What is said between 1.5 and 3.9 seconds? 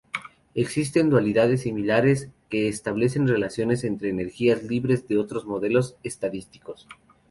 similares que establecen relaciones